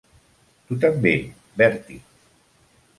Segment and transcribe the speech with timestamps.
[0.69, 1.13] Tu també,
[1.63, 2.03] Bertie.